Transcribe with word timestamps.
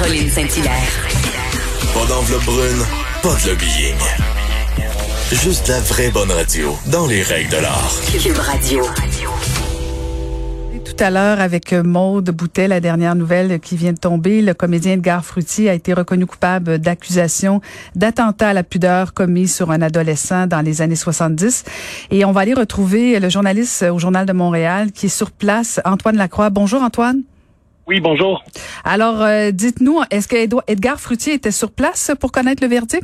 Caroline 0.00 0.30
Saint-Hilaire. 0.30 1.06
Pas 1.92 2.06
d'enveloppe 2.06 2.44
brune, 2.44 2.82
pas 3.22 3.34
de 3.34 3.50
lobbying. 3.50 3.94
Juste 5.30 5.68
la 5.68 5.78
vraie 5.80 6.10
bonne 6.10 6.30
radio, 6.30 6.74
dans 6.90 7.06
les 7.06 7.22
règles 7.22 7.50
de 7.50 7.58
l'art. 7.58 7.92
Cube 8.10 8.38
Radio. 8.38 8.82
Tout 10.86 11.04
à 11.04 11.10
l'heure 11.10 11.40
avec 11.40 11.74
Maude 11.74 12.30
Boutet, 12.30 12.66
la 12.66 12.80
dernière 12.80 13.14
nouvelle 13.14 13.60
qui 13.60 13.76
vient 13.76 13.92
de 13.92 13.98
tomber, 13.98 14.40
le 14.40 14.54
comédien 14.54 14.94
Edgar 14.94 15.22
Frutti 15.22 15.68
a 15.68 15.74
été 15.74 15.92
reconnu 15.92 16.24
coupable 16.24 16.78
d'accusations 16.78 17.60
d'attentat 17.94 18.48
à 18.48 18.52
la 18.54 18.62
pudeur 18.62 19.12
commis 19.12 19.48
sur 19.48 19.70
un 19.70 19.82
adolescent 19.82 20.46
dans 20.46 20.62
les 20.62 20.80
années 20.80 20.96
70. 20.96 21.64
Et 22.10 22.24
on 22.24 22.32
va 22.32 22.40
aller 22.40 22.54
retrouver 22.54 23.20
le 23.20 23.28
journaliste 23.28 23.82
au 23.82 23.98
Journal 23.98 24.24
de 24.24 24.32
Montréal 24.32 24.92
qui 24.92 25.06
est 25.06 25.10
sur 25.10 25.30
place, 25.30 25.78
Antoine 25.84 26.16
Lacroix. 26.16 26.48
Bonjour 26.48 26.82
Antoine. 26.82 27.22
Oui, 27.90 27.98
bonjour. 27.98 28.44
Alors, 28.84 29.20
euh, 29.20 29.50
dites-nous, 29.50 29.98
est-ce 30.12 30.28
que 30.28 30.36
Edgar 30.70 31.00
Frutti 31.00 31.32
était 31.32 31.50
sur 31.50 31.72
place 31.72 32.12
pour 32.20 32.30
connaître 32.30 32.62
le 32.62 32.68
verdict? 32.68 33.02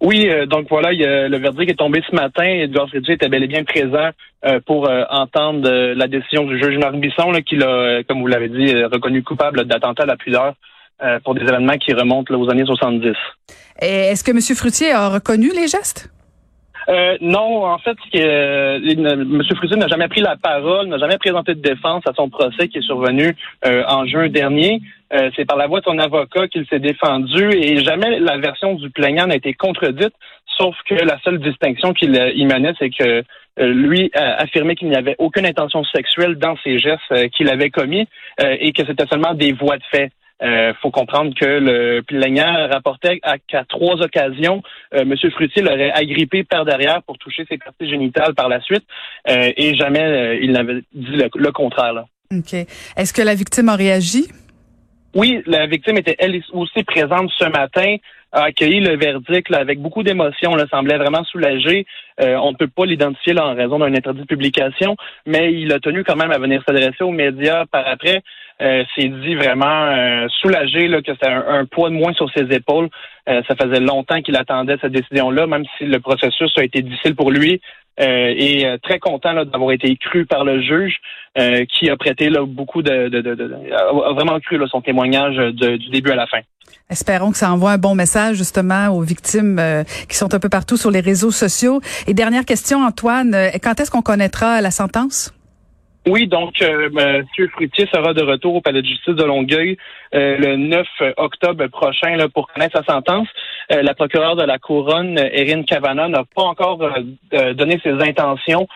Oui, 0.00 0.28
euh, 0.28 0.46
donc 0.46 0.66
voilà, 0.68 0.90
le 0.90 1.38
verdict 1.38 1.70
est 1.70 1.76
tombé 1.76 2.02
ce 2.10 2.16
matin. 2.16 2.42
Edouard 2.42 2.88
Frédéric 2.88 3.22
était 3.22 3.28
bel 3.28 3.44
et 3.44 3.46
bien 3.46 3.62
présent 3.62 4.10
euh, 4.44 4.58
pour 4.66 4.90
entendre 5.10 5.94
la 5.94 6.08
décision 6.08 6.42
du 6.42 6.60
juge 6.60 6.76
Marc 6.78 6.96
Bisson, 6.96 7.30
qui 7.46 7.54
l'a, 7.54 8.02
comme 8.02 8.20
vous 8.20 8.26
l'avez 8.26 8.48
dit, 8.48 8.74
reconnu 8.82 9.22
coupable 9.22 9.64
d'attentat 9.64 10.02
à 10.02 10.06
la 10.06 10.16
pudeur 10.16 10.54
pour 11.22 11.36
des 11.36 11.42
événements 11.42 11.78
qui 11.78 11.92
remontent 11.92 12.34
aux 12.34 12.50
années 12.50 12.66
70. 12.66 13.14
Est-ce 13.80 14.24
que 14.24 14.32
M. 14.32 14.40
Fruitier 14.56 14.90
a 14.90 15.08
reconnu 15.08 15.50
les 15.54 15.68
gestes? 15.68 16.10
Euh, 16.88 17.16
non, 17.20 17.64
en 17.64 17.78
fait, 17.78 17.96
euh, 18.16 18.78
M. 18.82 19.42
Fruitier 19.56 19.76
n'a 19.76 19.88
jamais 19.88 20.08
pris 20.08 20.20
la 20.20 20.36
parole, 20.36 20.88
n'a 20.88 20.98
jamais 20.98 21.18
présenté 21.18 21.54
de 21.54 21.60
défense 21.60 22.02
à 22.06 22.12
son 22.14 22.28
procès 22.28 22.68
qui 22.68 22.78
est 22.78 22.82
survenu 22.82 23.36
en 23.64 24.06
juin 24.06 24.28
dernier. 24.28 24.80
Euh, 25.12 25.30
c'est 25.34 25.44
par 25.44 25.56
la 25.56 25.66
voix 25.66 25.80
de 25.80 25.84
son 25.84 25.98
avocat 25.98 26.46
qu'il 26.46 26.64
s'est 26.66 26.78
défendu 26.78 27.50
et 27.52 27.82
jamais 27.82 28.20
la 28.20 28.38
version 28.38 28.74
du 28.74 28.90
plaignant 28.90 29.26
n'a 29.26 29.34
été 29.34 29.54
contredite, 29.54 30.14
sauf 30.56 30.76
que 30.88 30.94
la 30.94 31.18
seule 31.24 31.40
distinction 31.40 31.92
qu'il 31.92 32.16
euh, 32.16 32.32
menait, 32.44 32.74
c'est 32.78 32.90
que 32.90 33.24
euh, 33.58 33.72
lui 33.72 34.12
a 34.14 34.36
affirmé 34.40 34.76
qu'il 34.76 34.88
n'y 34.88 34.96
avait 34.96 35.16
aucune 35.18 35.46
intention 35.46 35.82
sexuelle 35.82 36.36
dans 36.36 36.56
ses 36.62 36.78
gestes 36.78 37.30
qu'il 37.32 37.48
avait 37.48 37.70
commis 37.70 38.06
et 38.38 38.72
que 38.72 38.86
c'était 38.86 39.06
seulement 39.06 39.34
des 39.34 39.52
voies 39.52 39.76
de 39.76 39.82
fait. 39.90 40.12
Il 40.42 40.74
faut 40.80 40.90
comprendre 40.90 41.34
que 41.38 41.44
le 41.44 42.00
plaignant 42.02 42.68
rapportait 42.68 43.20
qu'à 43.46 43.64
trois 43.64 43.96
occasions, 44.00 44.62
M. 44.92 45.14
Fruitier 45.32 45.62
l'aurait 45.62 45.92
agrippé 45.92 46.44
par 46.44 46.64
derrière 46.64 47.02
pour 47.02 47.18
toucher 47.18 47.44
ses 47.48 47.58
parties 47.58 47.88
génitales 47.88 48.34
par 48.34 48.48
la 48.48 48.60
suite, 48.60 48.84
et 49.28 49.74
jamais 49.74 50.38
il 50.42 50.52
n'avait 50.52 50.82
dit 50.92 51.16
le, 51.16 51.28
le 51.34 51.52
contraire. 51.52 51.92
Là. 51.92 52.06
OK. 52.32 52.54
Est-ce 52.54 53.12
que 53.12 53.22
la 53.22 53.34
victime 53.34 53.68
a 53.68 53.76
réagi? 53.76 54.28
Oui, 55.14 55.42
la 55.46 55.66
victime 55.66 55.98
était 55.98 56.14
elle 56.18 56.40
aussi 56.52 56.84
présente 56.84 57.30
ce 57.36 57.44
matin, 57.46 57.96
a 58.32 58.44
accueilli 58.44 58.78
le 58.78 58.96
verdict 58.96 59.52
avec 59.52 59.80
beaucoup 59.80 60.04
d'émotion, 60.04 60.56
Elle 60.56 60.68
semblait 60.68 60.98
vraiment 60.98 61.24
soulagée. 61.24 61.84
Euh, 62.20 62.36
on 62.36 62.52
ne 62.52 62.56
peut 62.56 62.68
pas 62.68 62.86
l'identifier 62.86 63.38
en 63.38 63.54
raison 63.54 63.80
d'un 63.80 63.92
interdit 63.92 64.20
de 64.20 64.26
publication, 64.26 64.96
mais 65.26 65.52
il 65.52 65.72
a 65.72 65.80
tenu 65.80 66.04
quand 66.04 66.16
même 66.16 66.30
à 66.30 66.38
venir 66.38 66.62
s'adresser 66.66 67.02
aux 67.02 67.10
médias 67.10 67.66
par 67.66 67.88
après. 67.88 68.22
Euh, 68.62 68.84
s'est 68.94 69.08
dit 69.08 69.34
vraiment 69.36 69.86
euh, 69.86 70.28
soulagé 70.42 70.86
là, 70.86 71.00
que 71.00 71.12
c'était 71.14 71.30
un, 71.30 71.64
poids 71.64 71.88
de 71.88 71.94
moins 71.94 72.12
sur 72.12 72.30
ses 72.30 72.44
épaules. 72.54 72.90
Euh, 73.26 73.40
ça 73.48 73.56
faisait 73.56 73.80
longtemps 73.80 74.20
qu'il 74.20 74.36
attendait 74.36 74.76
cette 74.82 74.92
décision-là, 74.92 75.46
même 75.46 75.64
si 75.78 75.86
le 75.86 75.98
processus 75.98 76.52
a 76.58 76.64
été 76.64 76.82
difficile 76.82 77.16
pour 77.16 77.30
lui. 77.30 77.62
Euh, 77.98 78.34
et 78.36 78.64
euh, 78.64 78.78
très 78.82 78.98
content 78.98 79.34
d'avoir 79.44 79.72
été 79.72 79.94
cru 79.96 80.24
par 80.24 80.44
le 80.44 80.62
juge 80.62 80.96
euh, 81.38 81.64
qui 81.66 81.90
a 81.90 81.96
prêté 81.96 82.30
là, 82.30 82.46
beaucoup 82.46 82.82
de, 82.82 83.08
de, 83.08 83.20
de, 83.20 83.72
a 83.74 84.12
vraiment 84.12 84.38
cru 84.40 84.56
là, 84.56 84.66
son 84.70 84.80
témoignage 84.80 85.36
du 85.54 85.90
début 85.90 86.10
à 86.10 86.16
la 86.16 86.26
fin. 86.26 86.40
Espérons 86.88 87.30
que 87.30 87.36
ça 87.36 87.52
envoie 87.52 87.72
un 87.72 87.78
bon 87.78 87.94
message 87.94 88.36
justement 88.36 88.88
aux 88.88 89.02
victimes 89.02 89.60
qui 90.08 90.16
sont 90.16 90.34
un 90.34 90.38
peu 90.38 90.48
partout 90.48 90.76
sur 90.76 90.90
les 90.90 91.00
réseaux 91.00 91.30
sociaux. 91.30 91.80
Et 92.06 92.14
dernière 92.14 92.44
question, 92.44 92.84
Antoine, 92.84 93.36
quand 93.62 93.78
est-ce 93.80 93.90
qu'on 93.90 94.02
connaîtra 94.02 94.60
la 94.60 94.70
sentence? 94.70 95.32
Oui, 96.06 96.26
donc 96.26 96.62
euh, 96.62 96.88
M. 96.96 97.24
Fruitier 97.52 97.86
sera 97.92 98.14
de 98.14 98.22
retour 98.22 98.54
au 98.54 98.60
palais 98.62 98.80
de 98.80 98.86
justice 98.86 99.14
de 99.14 99.24
Longueuil 99.24 99.76
euh, 100.14 100.38
le 100.38 100.56
9 100.56 100.86
octobre 101.18 101.66
prochain 101.66 102.16
là, 102.16 102.28
pour 102.28 102.48
connaître 102.48 102.78
sa 102.78 102.84
sentence. 102.90 103.28
Euh, 103.70 103.82
la 103.82 103.94
procureure 103.94 104.34
de 104.34 104.42
la 104.42 104.58
couronne, 104.58 105.18
Erin 105.18 105.62
Cavana, 105.62 106.08
n'a 106.08 106.24
pas 106.34 106.42
encore 106.42 106.78
donné 107.54 107.78
ses 107.82 107.92
intentions 107.92 108.66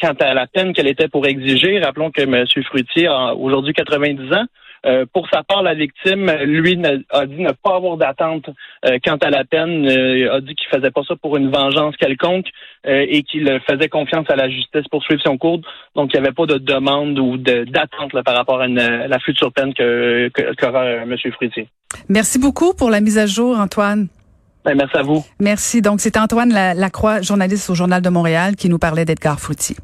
quant 0.00 0.14
à 0.20 0.32
la 0.32 0.46
peine 0.46 0.72
qu'elle 0.72 0.86
était 0.86 1.08
pour 1.08 1.26
exiger. 1.26 1.78
Rappelons 1.80 2.10
que 2.10 2.22
M. 2.22 2.46
Fruitier 2.64 3.06
a 3.06 3.34
aujourd'hui 3.34 3.74
90 3.74 4.32
ans. 4.34 4.44
Euh, 4.84 5.06
pour 5.12 5.28
sa 5.32 5.42
part, 5.42 5.62
la 5.62 5.74
victime, 5.74 6.30
lui, 6.44 6.80
a 7.10 7.26
dit 7.26 7.42
ne 7.42 7.52
pas 7.52 7.76
avoir 7.76 7.96
d'attente 7.96 8.48
euh, 8.84 8.98
quant 9.04 9.16
à 9.16 9.30
la 9.30 9.44
peine, 9.44 9.86
euh, 9.88 10.36
a 10.36 10.40
dit 10.40 10.54
qu'il 10.54 10.68
faisait 10.68 10.90
pas 10.90 11.02
ça 11.06 11.16
pour 11.16 11.36
une 11.36 11.50
vengeance 11.50 11.96
quelconque 11.96 12.46
et 12.88 13.24
qu'il 13.24 13.60
faisait 13.68 13.88
confiance 13.88 14.26
à 14.30 14.36
la 14.36 14.48
justice 14.48 14.86
pour 14.90 15.02
suivre 15.02 15.20
son 15.24 15.36
cours. 15.38 15.60
Donc, 15.96 16.10
il 16.12 16.20
n'y 16.20 16.24
avait 16.24 16.34
pas 16.34 16.46
de 16.46 16.58
demande 16.58 17.18
ou 17.18 17.36
d'attente 17.36 18.12
par 18.24 18.36
rapport 18.36 18.60
à, 18.60 18.68
la 18.68 19.18
future 19.18 19.52
peine 19.52 19.74
que 19.74 20.30
qu'aura 20.54 20.86
M. 20.86 21.16
Fruitier. 21.32 21.68
Merci 22.08 22.38
beaucoup 22.38 22.74
pour 22.74 22.90
la 22.90 23.00
mise 23.00 23.18
à 23.18 23.26
jour, 23.26 23.58
Antoine. 23.58 24.06
Ben, 24.64 24.76
merci 24.76 24.96
à 24.96 25.02
vous. 25.02 25.24
Merci. 25.40 25.82
Donc, 25.82 26.00
c'est 26.00 26.16
Antoine 26.16 26.52
Lacroix, 26.52 27.22
journaliste 27.22 27.70
au 27.70 27.74
Journal 27.74 28.02
de 28.02 28.08
Montréal, 28.08 28.54
qui 28.56 28.68
nous 28.68 28.78
parlait 28.78 29.04
d'Edgar 29.04 29.40
Fruitier. 29.40 29.76